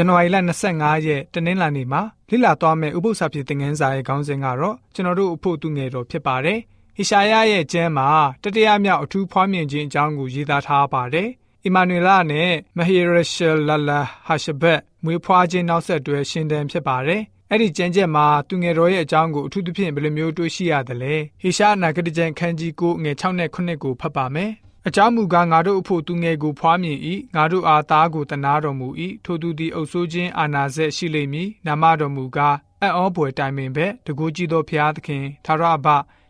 [0.00, 0.36] န်နဝါရီလ
[0.70, 6.58] 25ရက်တနင်္လာနေ့မှာလိလာသွားမယ့်ဥပုသ္စာပြေသင်ခန်းစာရဲ့ခေါင်းစဉ်ကတော့ကျွန်တော်တို့အဖို့သူငယ်တော်ဖြစ်ပါတယ်။
[6.96, 8.08] ဟေရှာယရဲ့ကျမ်းမှာ
[8.42, 11.28] တတိယမြောက်အထူးဖွားမြင်ခြင်းအကြောင်းကိုရေးသားထားပါတယ်။
[11.64, 13.00] အီမာနွေလာနဲ့မဟီရ
[13.32, 24.50] ရှယ်လာလာဟာရှဘတ်မွေးဖွားခြင်းနောက်ဆက်တွဲရှင်တန်ဖြစ်ပါတယ်။အဲ့ဒီကျမ်းချက်မှာသူငယ်တော်ရဲ့အကြောင်းကိုအထူးသဖြင့်ဘယ်လိုမျိုးတွေးရှိရသလဲ။ဟေရှာအနာဂတိကျမ်းခန်းကြီး9ငွေ6နဲ့9ကိုဖတ်ပါမယ်။
[24.88, 26.98] အကြောင်းမူကားငါတို့အဖို့သူငယ်ကိုဖွားမြင်၏
[27.34, 28.88] ငါတို့အားသားကိုတနာတော်မူ၏
[29.24, 35.86] ထိုသူသည်အုပ်ဆိုးခြင်းအာနာဆက်ရှိလိမ့်မည်နာမတော်မူကားအံ့ဩပွေတိုင်ပင်ပဲတကူကြည်သောဖျားသခင်သာရဘ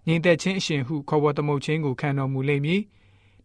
[0.06, 2.80] ညီသက်ချင်းအရှင်ဟုခေါ်ဝေါ်သမုတ်ခြင်းကိုခံတော်မူလိမ့်မည်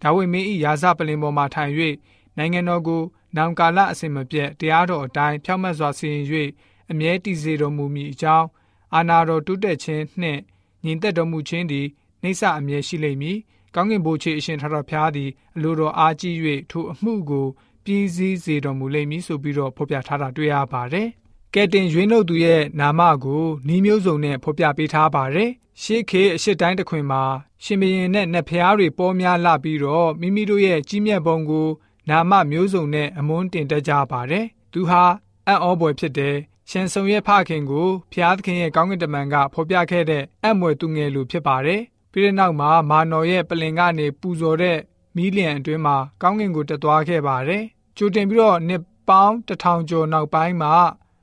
[0.02, 1.72] ဒါဝိမင်း၏ရာဇပလင်ပေါ်မှထိုင်၍
[2.38, 3.02] နိုင်ငံတော်ကို
[3.36, 6.26] နောင်ကာလအစဉ်မပြတ်တရားတော်အတိုင်းဖြောင့်မတ်စွာစီရင်၍
[6.92, 8.48] အမြဲတည်စေတော်မူမည်အကြောင်း
[8.95, 10.42] အာနာတော်တုတက်ခြင်းနှင့်
[10.84, 11.88] ညီသက်တော်မူခြင်းသည်
[12.22, 13.38] နှိစ္စအမြဲရှိလိမ့်မည်
[13.76, 16.36] ကောင်းကင်ဘုရားအရှင်ထာတော်ဖျားသည်အလိုတော်အားကြီး၍
[16.72, 17.48] ထိုအမှုကို
[17.86, 21.08] ပြည်စည်းစေတော်မူလိမ့်မည်ဆိုပြီးတော့ဖော်ပြထားတာတွေ့ရပါတယ်။
[21.54, 25.50] ကဲတင်ရွေးနှုတ်သူရဲ့နာမကိုနှီးမျိုးစုံနဲ့ဖော်ပြပေးထားပါတယ်။
[25.82, 27.23] ရှေးခေအရှိတိုင်းတစ်ခွင်မှာ
[27.64, 31.67] ရှင်ဘရင်နဲ့နတ်ဖျားတွေပေါ်များလာပြီးတော့မိမိတို့ရဲ့ကြီးမြတ်ပုံကို
[32.10, 35.04] နာမမျိုးစုံနဲ့အမွန်းတင်တက်ကြပါတယ်။သူဟာ
[35.48, 36.36] အံ့ဩဖွယ်ဖြစ်တယ်။
[36.70, 41.82] ရှင်ဆုံရဲ့ဖခင်ကိုဖျားသခင်ရဲ့ကောင်းကင်တမန်ကဖော်ပြခဲ့တဲ့အံ့မွယ်သူငယ်လူဖြစ်ပါတယ်။
[42.17, 44.77] ပြီးတဲ့နောက်မှာမာနော်ရဲ့ပလင်ကနေပူဇော်တဲ့
[45.16, 47.63] မီးလျံအတွင်းမှာကောင်းကင်ကိုတက်သွားခဲ့ပါတယ်။
[47.97, 50.73] ကြိုတင်ပြီးတော့နှစ်ပေါင်းတထောင်ကျော်နောက်ပိုင်းမှာ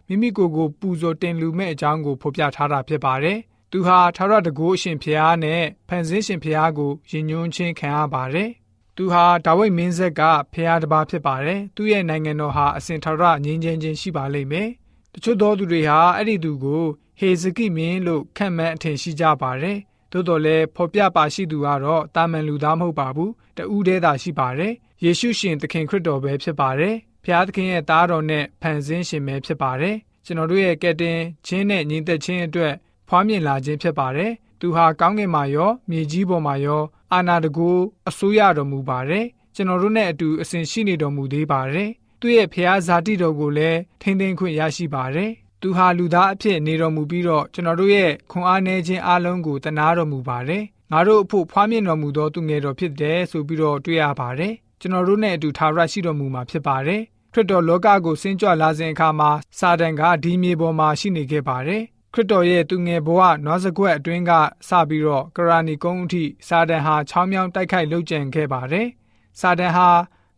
[0.09, 3.39] မိမိကိုယ်ကိုပူဇော်တင်လူမဲ့အကြောင်းကိုဖော်ပြထားတာဖြစ်ပါတယ်။
[3.71, 8.51] သူဟာထာဝရတကူအရှင်ဖျားနဲ့ဖန်ဆင်းရှင်ဖျားကိုယဉ်ညွန်းခြင်းခံရပါတယ်။
[8.97, 14.69] သူဟာဒါဝိဒ်မင်းဆက်ကဖျားတစ်ပါးဖြစ်ပါတယ်။သူ့ရဲ့နိုင်ငံတော်ဟာအစဉ်ထာဝရငြိမ်းချမ်းခြင်းရှိပါလိမ့်မယ်။
[15.15, 16.85] တချို့သောသူတွေဟာအဲ့ဒီသူကို
[17.19, 19.79] ဟေဇကိမင်းလို့ခံမှန်းအထင်ရှိကြပါတယ်။
[20.13, 24.73] သို့တော်လည်းဖော်ပြပါရှိသူကတော့တာမန်လူသားမဟုတ်ပါဘူးတူးသေးတာရှိပါတယ်
[25.05, 32.75] ယေရှုရှင်သခင်ခရစ်တော်ပဲဖြစ်ပါတယ်ဖျားသခင်ရဲ့သားတော်နဲ့ဖန်ဆင်းရှင်ပဲဖြစ်ပါတယ်ကျွန်တော်တို့ရဲ့ကက်တင်ချင်းနဲ့ညီသက်ချင်းအတွက်
[33.09, 36.83] ဖွားမြင်လာခြင်းဖြစ်ပါတယ်သူဟာကောင်းကင်မှာရောမြေကြီးပေါ်မှာရော
[37.13, 37.69] အာနာတကူ
[38.09, 45.31] အစိုးရတော်မူပါတယ်ကျွန်တော်တို့နဲ့အတူအစဉ်ရှိနေတော်မူသေးပါတယ်သူ့ရဲ့ဖျားဇာတိတော်ကိုလည်းထိမ့်သိမ်းခွင့်ရရှိပါတယ်
[45.63, 50.63] သူဟာလူသားအဖြစ်နေတော်မူပြီးတော့ကျွန်တော်တို့ရဲ့ခွန်အားနည်းခြင်းအလုံးကိုတနာတော်မူပါတယ်။
[50.93, 57.01] ငါတို့အဖို့ဖွားမြင်တော်မူသောသူငယ်တော်ဖြစ်တယ်ဆိုပြီးတော့တွေ့ရပါတယ်။ကျွန်တော်တို့နဲ့အတူထာဝရရှိတော်မူမှာဖြစ်ပါတယ်။
[57.33, 61.83] ခရစ်တော်လောကကိုဆင်းကြွလာစဉ်အခါမှာစာတန်ကဒီမြေပေါ်မှာရှိနေခဲ့ပါတယ်။
[62.15, 64.33] ခရစ်တော်ရဲ့သူငယ်ဘဝနွားစကွက်အတွင်းက
[64.69, 68.87] စပြီးတော့ကရာနီကုန်းအထိစာတန်ဟာချောင်းမြောင်းတိုက်ခိုက်လှုပ်ကြံခဲ့ပါတယ်။
[69.41, 69.89] စာတန်ဟာ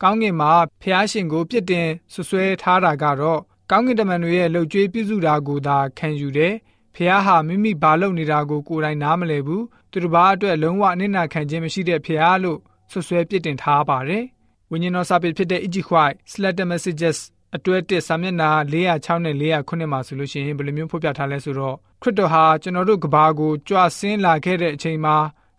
[0.03, 0.53] ကောင်းကင်မှာ
[0.83, 6.54] ဖျားရှင်ကိုပြစ်တင်ဆွဆွဲထားတာကတော့ ကောင်းကင်တမန်တွေရဲ့လှုပ်ကြွေးပြုစုတာကိုသာခံယူတယ်။
[6.94, 12.58] ဖះဟာမိမိဘာလုပ်နေတာကိုကိုယ်တိုင်နားမလည်ဘူး။သူတစ်ပါးအတွက်လုံးဝအနစ်နာခံခြင်းမရှိတဲ့ဖះလို့
[12.92, 14.25] ဆွဆွဲပြစ်တင်ထားပါတယ်။
[14.70, 17.19] ဝိညာဉ်တော်စာပေဖြစ်တဲ့ Ichi White Slater Messages
[17.56, 25.16] အတွဲတစ်စာမျက်နှာ406နဲ့409မှာဆိုလို့ရှိရင်ဘယ်လိုမျိုးဖော်ပြထားလဲဆိုတော့ခရစ်တော်ဟာကျွန်တော်တို့ကဘာကိုကြွဆင်းလာခဲ့တဲ့အချိန်မှာ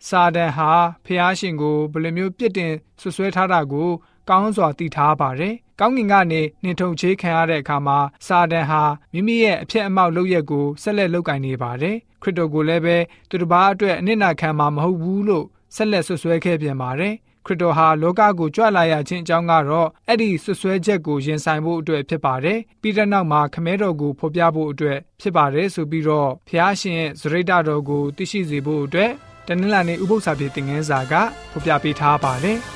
[0.08, 0.70] စာဒန်ဟာ
[1.04, 3.88] ဖះရှင်ကိုဘယ်လိုမျိုးပြစ်တင်ဆွဆွဲထားတာကို
[4.28, 8.82] ကောင်းစွာသိထားပါတယ်။ကောင်းကင်ကနေနှင်ထုံချေးခံရတဲ့အခါမှာစာဒန်ဟာ
[9.12, 12.96] မိမိရဲ့အဖြစ်အမောက်လုပ်ရက်ကိုဆက်လက်လုပ်ကင်နေပါတယ်။ခရစ်တော်ကိုလည်းပဲ
[13.28, 17.14] သူတစ်ပါးအတွက်အနစ်နာခံမှာမဟုတ်ဘူးလို့ဆက်လက်ဆွဆွဲခဲ့ပြန်ပါတယ်။
[17.46, 29.10] ခရစ်တော်ဟာလောကကိုကြွလာရခြင်းအကြောင်းကတော့အဲ့ဒီဆွဆွဲချက်ကိုရင်ဆိုင်ဖို့အတွက်ဖြစ်ပါတယ်။ပြီးတဲ့နောက်မှာခမဲတော်ကိုဖော်ပြဖို့အတွက်ဖြစ်ပါတယ်ဆိုပြီးတော့ဖျားရှင်ရဲ့ဇရိတတော်ကိုသိရှိစေဖို့အတွက်
[29.46, 31.14] တနင်္လာနေ့ဥပုသ္စာပြေသင်ခန်းစာက
[31.52, 32.60] ဖော်ပြပေးထားပါတယ်။